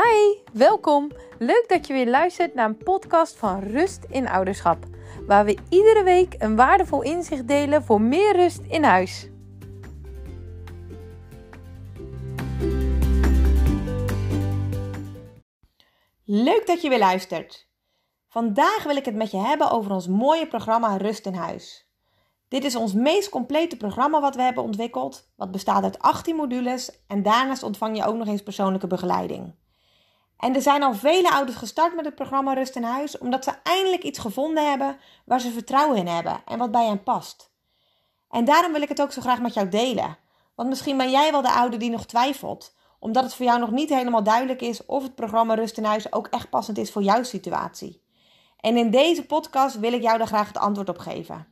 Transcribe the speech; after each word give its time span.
Hi, 0.00 0.36
welkom. 0.52 1.10
Leuk 1.38 1.64
dat 1.68 1.86
je 1.86 1.92
weer 1.92 2.08
luistert 2.08 2.54
naar 2.54 2.68
een 2.68 2.76
podcast 2.76 3.36
van 3.36 3.60
Rust 3.60 4.04
in 4.08 4.28
Ouderschap, 4.28 4.84
waar 5.26 5.44
we 5.44 5.58
iedere 5.68 6.02
week 6.02 6.34
een 6.38 6.56
waardevol 6.56 7.02
inzicht 7.02 7.48
delen 7.48 7.82
voor 7.82 8.00
meer 8.00 8.36
rust 8.36 8.60
in 8.68 8.84
huis. 8.84 9.28
Leuk 16.24 16.62
dat 16.66 16.82
je 16.82 16.88
weer 16.88 16.98
luistert. 16.98 17.68
Vandaag 18.28 18.82
wil 18.82 18.96
ik 18.96 19.04
het 19.04 19.14
met 19.14 19.30
je 19.30 19.38
hebben 19.38 19.70
over 19.70 19.92
ons 19.92 20.08
mooie 20.08 20.46
programma 20.46 20.96
Rust 20.96 21.26
in 21.26 21.34
Huis. 21.34 21.88
Dit 22.48 22.64
is 22.64 22.76
ons 22.76 22.92
meest 22.92 23.28
complete 23.28 23.76
programma 23.76 24.20
wat 24.20 24.34
we 24.34 24.42
hebben 24.42 24.62
ontwikkeld, 24.62 25.30
wat 25.36 25.50
bestaat 25.50 25.82
uit 25.82 25.98
18 25.98 26.36
modules 26.36 27.04
en 27.06 27.22
daarnaast 27.22 27.62
ontvang 27.62 27.96
je 27.96 28.04
ook 28.04 28.16
nog 28.16 28.28
eens 28.28 28.42
persoonlijke 28.42 28.86
begeleiding. 28.86 29.59
En 30.40 30.54
er 30.54 30.62
zijn 30.62 30.82
al 30.82 30.94
vele 30.94 31.30
ouders 31.30 31.56
gestart 31.56 31.94
met 31.94 32.04
het 32.04 32.14
programma 32.14 32.52
Rust 32.52 32.76
in 32.76 32.82
Huis, 32.82 33.18
omdat 33.18 33.44
ze 33.44 33.52
eindelijk 33.62 34.02
iets 34.02 34.18
gevonden 34.18 34.68
hebben 34.68 34.96
waar 35.24 35.40
ze 35.40 35.50
vertrouwen 35.50 35.96
in 35.96 36.06
hebben 36.06 36.42
en 36.46 36.58
wat 36.58 36.70
bij 36.70 36.86
hen 36.86 37.02
past. 37.02 37.50
En 38.30 38.44
daarom 38.44 38.72
wil 38.72 38.82
ik 38.82 38.88
het 38.88 39.00
ook 39.00 39.12
zo 39.12 39.20
graag 39.20 39.40
met 39.40 39.54
jou 39.54 39.68
delen. 39.68 40.18
Want 40.54 40.68
misschien 40.68 40.96
ben 40.96 41.10
jij 41.10 41.30
wel 41.30 41.42
de 41.42 41.52
ouder 41.52 41.78
die 41.78 41.90
nog 41.90 42.06
twijfelt, 42.06 42.74
omdat 42.98 43.24
het 43.24 43.34
voor 43.34 43.46
jou 43.46 43.60
nog 43.60 43.70
niet 43.70 43.88
helemaal 43.88 44.22
duidelijk 44.22 44.60
is 44.60 44.86
of 44.86 45.02
het 45.02 45.14
programma 45.14 45.54
Rust 45.54 45.76
in 45.76 45.84
Huis 45.84 46.12
ook 46.12 46.26
echt 46.26 46.50
passend 46.50 46.78
is 46.78 46.90
voor 46.90 47.02
jouw 47.02 47.22
situatie. 47.22 48.02
En 48.60 48.76
in 48.76 48.90
deze 48.90 49.26
podcast 49.26 49.78
wil 49.78 49.92
ik 49.92 50.02
jou 50.02 50.18
daar 50.18 50.26
graag 50.26 50.48
het 50.48 50.58
antwoord 50.58 50.88
op 50.88 50.98
geven. 50.98 51.46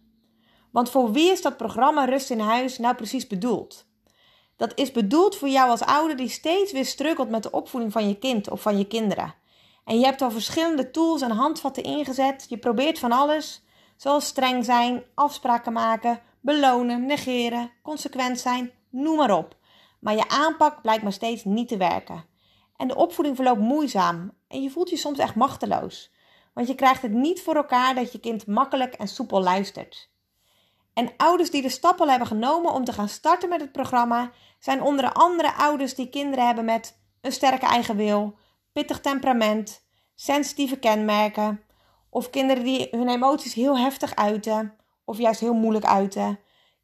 Want 0.70 0.91
voor 0.91 1.12
wie 1.12 1.30
is 1.30 1.42
dat 1.42 1.56
programma 1.56 2.05
Rust 2.05 2.30
in 2.30 2.41
Huis 2.41 2.78
nou 2.78 2.95
precies 2.95 3.27
bedoeld? 3.27 3.88
Dat 4.58 4.72
is 4.74 4.92
bedoeld 4.92 5.36
voor 5.36 5.48
jou 5.48 5.70
als 5.70 5.83
ouder 5.83 6.16
die 6.16 6.28
steeds 6.28 6.72
weer 6.72 6.84
struggelt 6.84 7.28
met 7.28 7.42
de 7.42 7.50
opvoeding 7.50 7.92
van 7.92 8.08
je 8.08 8.19
kind 8.19 8.50
of 8.50 8.62
van 8.62 8.78
je 8.78 8.86
kinderen. 8.86 9.34
En 9.84 9.98
je 9.98 10.05
hebt 10.05 10.22
al 10.22 10.30
verschillende 10.30 10.91
tools 10.91 11.22
en 11.22 11.30
handvatten 11.30 11.83
ingezet. 11.83 12.46
Je 12.48 12.58
probeert 12.58 12.98
van 12.98 13.12
alles, 13.12 13.64
zoals 13.96 14.27
streng 14.27 14.64
zijn, 14.64 15.02
afspraken 15.14 15.72
maken, 15.72 16.20
belonen, 16.41 17.06
negeren, 17.06 17.70
consequent 17.83 18.41
zijn, 18.41 18.70
noem 18.91 19.16
maar 19.16 19.36
op. 19.36 19.56
Maar 20.00 20.14
je 20.14 20.28
aanpak 20.28 20.83
blijkt 20.83 21.02
maar 21.02 21.12
steeds 21.12 21.44
niet 21.44 21.68
te 21.68 21.77
werken. 21.77 22.24
En 22.77 22.88
de 22.88 22.96
opvoeding 22.96 23.36
verloopt 23.36 23.61
moeizaam 23.61 24.33
en 24.48 24.62
je 24.62 24.70
voelt 24.70 24.90
je 24.90 24.96
soms 24.96 25.18
echt 25.18 25.34
machteloos. 25.34 26.11
Want 26.55 26.68
je 26.68 26.74
krijgt 26.74 27.02
het 27.02 27.12
niet 27.12 27.42
voor 27.42 27.56
elkaar 27.56 27.94
dat 27.94 28.12
je 28.12 28.20
kind 28.20 28.46
makkelijk 28.46 28.94
en 28.94 29.08
soepel 29.08 29.42
luistert. 29.42 30.11
En 30.98 31.12
ouders 31.16 31.50
die 31.50 31.62
de 31.62 31.68
stap 31.68 32.00
al 32.00 32.08
hebben 32.08 32.28
genomen 32.28 32.72
om 32.72 32.84
te 32.84 32.92
gaan 32.92 33.08
starten 33.08 33.48
met 33.48 33.60
het 33.60 33.72
programma 33.72 34.30
zijn 34.58 34.82
onder 34.82 35.12
andere 35.12 35.55
ouders 35.55 35.94
die 35.94 36.08
kinderen 36.08 36.46
hebben 36.46 36.64
met 36.64 36.98
een 37.20 37.32
sterke 37.32 37.66
eigen 37.66 37.96
wil, 37.96 38.36
pittig 38.72 39.00
temperament, 39.00 39.84
sensitieve 40.14 40.78
kenmerken, 40.78 41.62
of 42.10 42.30
kinderen 42.30 42.64
die 42.64 42.88
hun 42.90 43.08
emoties 43.08 43.55
heel 43.55 43.78
heftig 43.78 44.14
uiten 44.14 44.74
of 45.05 45.18
juist 45.18 45.40
heel 45.40 45.55
moeilijk 45.55 45.84
uiten, 45.84 46.38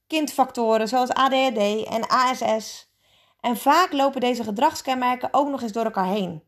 kindfactoren 0.06 0.88
zoals 0.88 1.10
ADHD 1.10 1.84
en 1.84 2.08
ASS. 2.08 2.92
En 3.40 3.56
vaak 3.56 3.92
lopen 3.92 4.20
deze 4.20 4.44
gedragskenmerken 4.44 5.28
ook 5.32 5.48
nog 5.48 5.62
eens 5.62 5.72
door 5.72 5.84
elkaar 5.84 6.08
heen. 6.08 6.42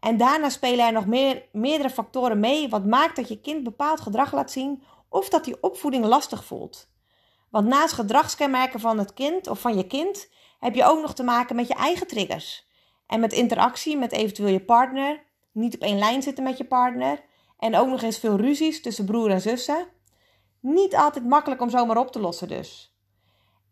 En 0.00 0.16
daarna 0.16 0.48
spelen 0.48 0.86
er 0.86 0.92
nog 0.92 1.06
meer, 1.06 1.48
meerdere 1.52 1.90
factoren 1.90 2.40
mee, 2.40 2.68
wat 2.68 2.84
maakt 2.84 3.16
dat 3.16 3.28
je 3.28 3.40
kind 3.40 3.62
bepaald 3.62 4.00
gedrag 4.00 4.32
laat 4.32 4.50
zien 4.50 4.82
of 5.08 5.28
dat 5.28 5.44
die 5.44 5.62
opvoeding 5.62 6.04
lastig 6.04 6.44
voelt. 6.44 6.90
Want 7.52 7.66
naast 7.66 7.94
gedragskenmerken 7.94 8.80
van 8.80 8.98
het 8.98 9.14
kind 9.14 9.46
of 9.48 9.60
van 9.60 9.76
je 9.76 9.86
kind 9.86 10.28
heb 10.58 10.74
je 10.74 10.84
ook 10.84 11.00
nog 11.00 11.14
te 11.14 11.22
maken 11.22 11.56
met 11.56 11.68
je 11.68 11.74
eigen 11.74 12.06
triggers. 12.06 12.66
En 13.06 13.20
met 13.20 13.32
interactie 13.32 13.96
met 13.96 14.12
eventueel 14.12 14.52
je 14.52 14.64
partner, 14.64 15.22
niet 15.52 15.74
op 15.74 15.80
één 15.80 15.98
lijn 15.98 16.22
zitten 16.22 16.44
met 16.44 16.58
je 16.58 16.64
partner 16.64 17.20
en 17.58 17.76
ook 17.76 17.88
nog 17.88 18.02
eens 18.02 18.18
veel 18.18 18.36
ruzies 18.36 18.82
tussen 18.82 19.04
broer 19.04 19.30
en 19.30 19.40
zussen. 19.40 19.86
Niet 20.60 20.96
altijd 20.96 21.24
makkelijk 21.24 21.60
om 21.60 21.70
zomaar 21.70 21.96
op 21.96 22.12
te 22.12 22.20
lossen 22.20 22.48
dus. 22.48 22.96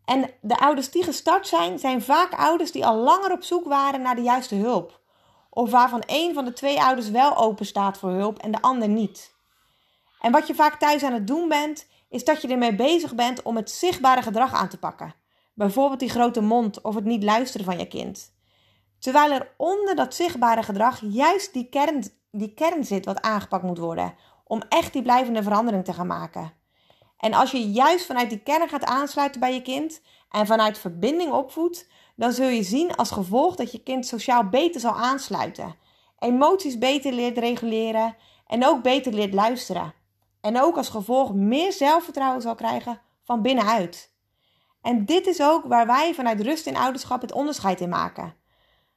En 0.04 0.31
de 0.41 0.59
ouders 0.59 0.91
die 0.91 1.04
gestart 1.04 1.47
zijn, 1.47 1.78
zijn 1.78 2.03
vaak 2.03 2.33
ouders 2.33 2.72
die 2.72 2.87
al 2.87 2.97
langer 2.97 3.33
op 3.33 3.43
zoek 3.43 3.65
waren 3.65 4.03
naar 4.03 4.16
de 4.16 4.22
juiste 4.22 4.54
hulp. 4.54 5.00
Of 5.50 5.71
waarvan 5.71 6.03
een 6.06 6.34
van 6.34 6.44
de 6.44 6.53
twee 6.53 6.81
ouders 6.83 7.10
wel 7.10 7.37
open 7.37 7.66
staat 7.66 7.99
voor 7.99 8.10
hulp 8.10 8.38
en 8.38 8.50
de 8.50 8.62
ander 8.62 8.88
niet. 8.88 9.34
En 10.21 10.33
wat 10.33 10.47
je 10.47 10.54
vaak 10.54 10.78
thuis 10.78 11.03
aan 11.03 11.12
het 11.12 11.27
doen 11.27 11.49
bent, 11.49 11.87
is 12.10 12.25
dat 12.25 12.43
je 12.43 12.48
ermee 12.48 12.75
bezig 12.75 13.15
bent 13.15 13.43
om 13.43 13.56
het 13.56 13.71
zichtbare 13.71 14.22
gedrag 14.22 14.53
aan 14.53 14.69
te 14.69 14.78
pakken. 14.78 15.15
Bijvoorbeeld 15.54 16.00
die 16.00 16.09
grote 16.09 16.41
mond 16.41 16.81
of 16.81 16.94
het 16.94 17.04
niet 17.04 17.22
luisteren 17.22 17.66
van 17.66 17.78
je 17.78 17.88
kind. 17.88 18.32
Terwijl 18.98 19.32
er 19.32 19.54
onder 19.56 19.97
dat 19.97 20.15
zichtbare 20.15 20.62
gedrag 20.62 21.00
juist 21.03 21.53
die 21.53 21.69
kern, 21.69 22.04
die 22.31 22.54
kern 22.54 22.84
zit 22.84 23.04
wat 23.04 23.21
aangepakt 23.21 23.62
moet 23.62 23.78
worden. 23.78 24.15
Om 24.44 24.62
echt 24.69 24.93
die 24.93 25.03
blijvende 25.03 25.43
verandering 25.43 25.84
te 25.84 25.93
gaan 25.93 26.06
maken. 26.06 26.53
En 27.19 27.34
als 27.34 27.50
je 27.50 27.71
juist 27.71 28.06
vanuit 28.06 28.31
die 28.31 28.42
kern 28.42 28.69
gaat 28.69 28.84
aansluiten 28.84 29.41
bij 29.41 29.54
je 29.54 29.62
kind 29.62 30.00
en 30.31 30.47
vanuit 30.47 30.78
verbinding 30.78 31.32
opvoedt, 31.32 31.88
dan 32.16 32.32
zul 32.32 32.48
je 32.48 32.62
zien 32.62 32.97
als 32.97 33.10
gevolg 33.10 33.56
dat 33.56 33.72
je 33.72 33.82
kind 33.82 34.06
sociaal 34.06 34.48
beter 34.48 34.81
zal 34.81 34.92
aansluiten. 34.92 35.75
Emoties 36.19 36.78
beter 36.78 37.12
leert 37.12 37.38
reguleren 37.38 38.16
en 38.47 38.66
ook 38.66 38.82
beter 38.82 39.12
leert 39.12 39.34
luisteren. 39.34 39.94
En 40.41 40.61
ook 40.61 40.77
als 40.77 40.89
gevolg 40.89 41.34
meer 41.34 41.73
zelfvertrouwen 41.73 42.43
zal 42.43 42.55
krijgen 42.55 43.01
van 43.23 43.43
binnenuit. 43.43 44.15
En 44.83 45.05
dit 45.05 45.27
is 45.27 45.43
ook 45.43 45.65
waar 45.65 45.87
wij 45.87 46.15
vanuit 46.15 46.41
rust 46.41 46.67
in 46.67 46.77
ouderschap 46.77 47.21
het 47.21 47.33
onderscheid 47.33 47.81
in 47.81 47.89
maken. 47.89 48.34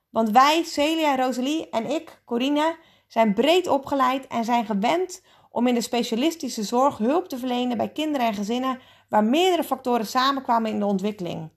Want 0.09 0.29
wij, 0.29 0.63
Celia, 0.63 1.15
Rosalie 1.15 1.69
en 1.69 1.85
ik, 1.89 2.21
Corine, 2.25 2.77
zijn 3.07 3.33
breed 3.33 3.67
opgeleid 3.67 4.27
en 4.27 4.45
zijn 4.45 4.65
gewend 4.65 5.21
om 5.49 5.67
in 5.67 5.73
de 5.73 5.81
specialistische 5.81 6.63
zorg 6.63 6.97
hulp 6.97 7.27
te 7.27 7.37
verlenen 7.37 7.77
bij 7.77 7.89
kinderen 7.89 8.27
en 8.27 8.33
gezinnen 8.33 8.79
waar 9.09 9.23
meerdere 9.23 9.63
factoren 9.63 10.05
samenkwamen 10.05 10.71
in 10.71 10.79
de 10.79 10.85
ontwikkeling. 10.85 11.51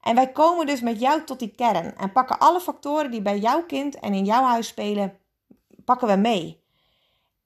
En 0.00 0.14
wij 0.14 0.32
komen 0.32 0.66
dus 0.66 0.80
met 0.80 1.00
jou 1.00 1.24
tot 1.24 1.38
die 1.38 1.54
kern 1.54 1.96
en 1.96 2.12
pakken 2.12 2.38
alle 2.38 2.60
factoren 2.60 3.10
die 3.10 3.22
bij 3.22 3.38
jouw 3.38 3.64
kind 3.64 3.98
en 3.98 4.14
in 4.14 4.24
jouw 4.24 4.42
huis 4.42 4.66
spelen, 4.66 5.18
pakken 5.84 6.08
we 6.08 6.16
mee. 6.16 6.61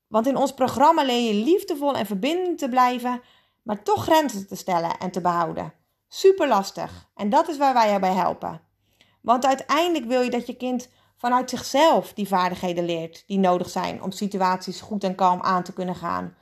Want 0.09 0.27
in 0.27 0.37
ons 0.37 0.55
programma 0.55 1.05
leer 1.05 1.34
je 1.34 1.44
liefdevol 1.44 1.94
en 1.94 2.06
verbindend 2.06 2.59
te 2.59 2.69
blijven, 2.69 3.21
maar 3.62 3.83
toch 3.83 4.03
grenzen 4.03 4.47
te 4.47 4.56
stellen 4.56 4.99
en 4.99 5.11
te 5.11 5.21
behouden. 5.21 5.72
Super 6.09 6.49
lastig. 6.49 7.09
En 7.15 7.31
dat 7.31 7.49
is 7.49 7.56
waar 7.56 7.75
wij 7.75 7.89
jou 7.89 8.00
bij 8.00 8.12
helpen. 8.12 8.61
Want 9.21 9.47
uiteindelijk 9.47 10.05
wil 10.05 10.21
je 10.21 10.31
dat 10.31 10.47
je 10.47 10.56
kind 10.56 10.89
vanuit 11.17 11.50
zichzelf 11.50 12.12
die 12.12 12.28
vaardigheden 12.28 12.84
leert 12.84 13.25
die 13.27 13.39
nodig 13.39 13.69
zijn 13.69 14.03
om 14.03 14.11
situaties 14.11 14.81
goed 14.81 15.05
en 15.05 15.15
kalm 15.15 15.43
aan 15.43 15.62
te 15.62 15.72
kunnen 15.72 15.94
gaan, 15.94 16.37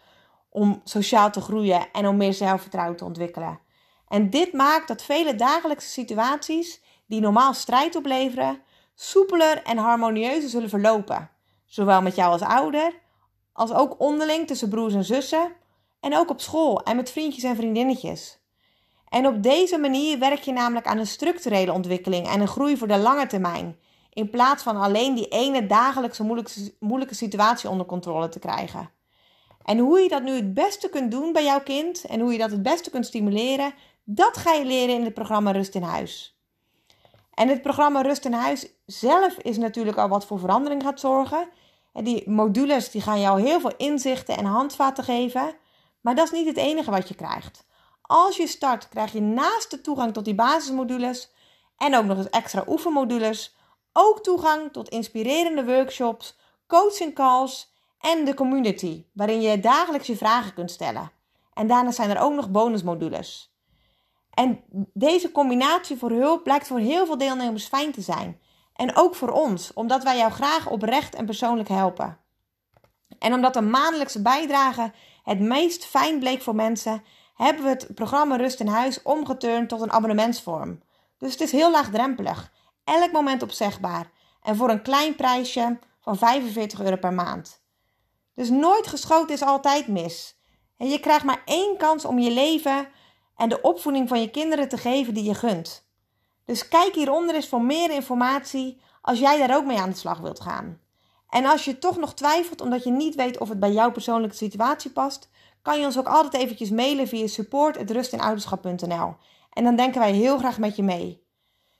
om 0.48 0.80
sociaal 0.84 1.30
te 1.30 1.40
groeien 1.40 1.92
en 1.92 2.08
om 2.08 2.16
meer 2.16 2.32
zelfvertrouwen 2.32 2.96
te 2.96 3.04
ontwikkelen. 3.04 3.60
En 4.08 4.30
dit 4.30 4.52
maakt 4.52 4.88
dat 4.88 5.02
vele 5.02 5.34
dagelijkse 5.34 5.88
situaties 5.88 6.82
die 7.06 7.20
normaal 7.20 7.54
strijd 7.54 7.96
opleveren, 7.96 8.62
soepeler 8.94 9.62
en 9.62 9.78
harmonieuzer 9.78 10.50
zullen 10.50 10.68
verlopen. 10.68 11.30
Zowel 11.64 12.02
met 12.02 12.14
jou 12.14 12.32
als 12.32 12.40
ouder, 12.40 13.02
als 13.54 13.72
ook 13.72 14.00
onderling 14.00 14.46
tussen 14.46 14.68
broers 14.68 14.94
en 14.94 15.04
zussen 15.04 15.52
en 16.00 16.16
ook 16.16 16.30
op 16.30 16.40
school 16.40 16.82
en 16.82 16.96
met 16.96 17.10
vriendjes 17.10 17.44
en 17.44 17.56
vriendinnetjes. 17.56 18.38
En 19.08 19.26
op 19.26 19.42
deze 19.42 19.78
manier 19.78 20.18
werk 20.18 20.42
je 20.42 20.52
namelijk 20.52 20.86
aan 20.86 20.98
een 20.98 21.06
structurele 21.06 21.72
ontwikkeling 21.72 22.28
en 22.28 22.40
een 22.40 22.48
groei 22.48 22.76
voor 22.76 22.88
de 22.88 22.98
lange 22.98 23.26
termijn, 23.26 23.78
in 24.12 24.30
plaats 24.30 24.62
van 24.62 24.76
alleen 24.76 25.14
die 25.14 25.28
ene 25.28 25.66
dagelijkse 25.66 26.22
moeilijke, 26.22 26.74
moeilijke 26.80 27.14
situatie 27.14 27.68
onder 27.68 27.86
controle 27.86 28.28
te 28.28 28.38
krijgen. 28.38 28.90
En 29.64 29.78
hoe 29.78 29.98
je 30.00 30.08
dat 30.08 30.22
nu 30.22 30.30
het 30.30 30.54
beste 30.54 30.88
kunt 30.88 31.10
doen 31.10 31.32
bij 31.32 31.44
jouw 31.44 31.62
kind 31.62 32.04
en 32.04 32.20
hoe 32.20 32.32
je 32.32 32.38
dat 32.38 32.50
het 32.50 32.62
beste 32.62 32.90
kunt 32.90 33.06
stimuleren, 33.06 33.74
dat 34.04 34.36
ga 34.36 34.52
je 34.52 34.64
leren 34.64 34.94
in 34.94 35.04
het 35.04 35.14
programma 35.14 35.50
Rust 35.50 35.74
in 35.74 35.82
Huis. 35.82 36.38
En 37.34 37.48
het 37.48 37.62
programma 37.62 38.00
Rust 38.00 38.24
in 38.24 38.32
Huis 38.32 38.66
zelf 38.86 39.36
is 39.36 39.58
natuurlijk 39.58 39.96
al 39.96 40.08
wat 40.08 40.26
voor 40.26 40.38
verandering 40.38 40.82
gaat 40.82 41.00
zorgen. 41.00 41.48
Die 42.02 42.30
modules 42.30 42.90
die 42.90 43.00
gaan 43.00 43.20
jou 43.20 43.40
heel 43.40 43.60
veel 43.60 43.76
inzichten 43.76 44.36
en 44.36 44.44
handvaten 44.44 45.04
geven. 45.04 45.56
Maar 46.00 46.14
dat 46.14 46.24
is 46.24 46.38
niet 46.38 46.46
het 46.46 46.56
enige 46.56 46.90
wat 46.90 47.08
je 47.08 47.14
krijgt. 47.14 47.66
Als 48.02 48.36
je 48.36 48.46
start, 48.46 48.88
krijg 48.88 49.12
je 49.12 49.20
naast 49.20 49.70
de 49.70 49.80
toegang 49.80 50.12
tot 50.12 50.24
die 50.24 50.34
basismodules 50.34 51.32
en 51.76 51.96
ook 51.96 52.04
nog 52.04 52.16
eens 52.16 52.30
extra 52.30 52.64
oefenmodules, 52.66 53.56
ook 53.92 54.22
toegang 54.22 54.72
tot 54.72 54.88
inspirerende 54.88 55.64
workshops, 55.64 56.38
coaching 56.66 57.14
calls 57.14 57.72
en 58.00 58.24
de 58.24 58.34
community, 58.34 59.04
waarin 59.12 59.40
je 59.40 59.60
dagelijks 59.60 60.06
je 60.06 60.16
vragen 60.16 60.54
kunt 60.54 60.70
stellen. 60.70 61.10
En 61.54 61.66
daarna 61.66 61.90
zijn 61.90 62.10
er 62.10 62.20
ook 62.20 62.32
nog 62.32 62.50
bonusmodules. 62.50 63.54
En 64.30 64.60
deze 64.92 65.32
combinatie 65.32 65.96
voor 65.96 66.10
hulp 66.10 66.42
blijkt 66.42 66.66
voor 66.66 66.78
heel 66.78 67.06
veel 67.06 67.18
deelnemers 67.18 67.66
fijn 67.66 67.92
te 67.92 68.00
zijn. 68.00 68.40
En 68.74 68.96
ook 68.96 69.14
voor 69.14 69.30
ons, 69.30 69.72
omdat 69.72 70.02
wij 70.02 70.16
jou 70.16 70.32
graag 70.32 70.68
oprecht 70.68 71.14
en 71.14 71.26
persoonlijk 71.26 71.68
helpen. 71.68 72.18
En 73.18 73.32
omdat 73.32 73.54
de 73.54 73.60
maandelijkse 73.60 74.22
bijdrage 74.22 74.92
het 75.22 75.40
meest 75.40 75.84
fijn 75.84 76.18
bleek 76.18 76.42
voor 76.42 76.54
mensen, 76.54 77.02
hebben 77.34 77.62
we 77.62 77.68
het 77.68 77.94
programma 77.94 78.36
Rust 78.36 78.60
in 78.60 78.66
Huis 78.66 79.02
omgeturnd 79.02 79.68
tot 79.68 79.80
een 79.80 79.92
abonnementsvorm. 79.92 80.82
Dus 81.18 81.32
het 81.32 81.40
is 81.40 81.52
heel 81.52 81.70
laagdrempelig, 81.70 82.52
elk 82.84 83.12
moment 83.12 83.42
opzegbaar 83.42 84.10
en 84.42 84.56
voor 84.56 84.70
een 84.70 84.82
klein 84.82 85.14
prijsje 85.14 85.78
van 86.00 86.16
45 86.16 86.80
euro 86.80 86.96
per 86.96 87.12
maand. 87.12 87.62
Dus 88.34 88.50
nooit 88.50 88.86
geschoten 88.86 89.34
is 89.34 89.42
altijd 89.42 89.88
mis. 89.88 90.38
En 90.76 90.88
je 90.88 91.00
krijgt 91.00 91.24
maar 91.24 91.42
één 91.44 91.76
kans 91.76 92.04
om 92.04 92.18
je 92.18 92.30
leven 92.30 92.88
en 93.36 93.48
de 93.48 93.60
opvoeding 93.60 94.08
van 94.08 94.20
je 94.20 94.30
kinderen 94.30 94.68
te 94.68 94.78
geven 94.78 95.14
die 95.14 95.24
je 95.24 95.34
gunt. 95.34 95.83
Dus 96.44 96.68
kijk 96.68 96.94
hieronder 96.94 97.34
eens 97.34 97.48
voor 97.48 97.62
meer 97.62 97.90
informatie 97.90 98.80
als 99.00 99.18
jij 99.18 99.38
daar 99.38 99.56
ook 99.56 99.64
mee 99.64 99.78
aan 99.78 99.90
de 99.90 99.96
slag 99.96 100.18
wilt 100.18 100.40
gaan. 100.40 100.80
En 101.28 101.44
als 101.44 101.64
je 101.64 101.78
toch 101.78 101.96
nog 101.96 102.14
twijfelt 102.14 102.60
omdat 102.60 102.84
je 102.84 102.90
niet 102.90 103.14
weet 103.14 103.38
of 103.38 103.48
het 103.48 103.60
bij 103.60 103.72
jouw 103.72 103.92
persoonlijke 103.92 104.36
situatie 104.36 104.90
past, 104.90 105.28
kan 105.62 105.78
je 105.80 105.86
ons 105.86 105.98
ook 105.98 106.06
altijd 106.06 106.42
eventjes 106.42 106.70
mailen 106.70 107.08
via 107.08 107.26
support.rustinouderschap.nl. 107.26 109.16
En 109.52 109.64
dan 109.64 109.76
denken 109.76 110.00
wij 110.00 110.12
heel 110.12 110.38
graag 110.38 110.58
met 110.58 110.76
je 110.76 110.82
mee. 110.82 111.22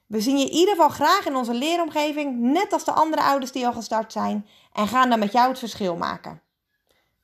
We 0.07 0.21
zien 0.21 0.39
je 0.39 0.45
in 0.45 0.53
ieder 0.53 0.75
geval 0.75 0.89
graag 0.89 1.27
in 1.27 1.37
onze 1.37 1.55
leeromgeving, 1.55 2.41
net 2.41 2.73
als 2.73 2.85
de 2.85 2.93
andere 2.93 3.23
ouders 3.23 3.53
die 3.53 3.67
al 3.67 3.73
gestart 3.73 4.13
zijn, 4.13 4.47
en 4.73 4.89
gaan 4.89 5.09
dan 5.11 5.19
met 5.19 5.33
jou 5.33 5.49
het 5.49 5.59
verschil 5.59 5.97
maken. 5.97 6.43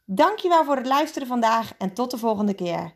Dankjewel 0.04 0.64
voor 0.64 0.76
het 0.76 0.86
luisteren 0.86 1.28
vandaag 1.28 1.72
en 1.78 1.94
tot 1.94 2.10
de 2.10 2.18
volgende 2.18 2.54
keer. 2.54 2.94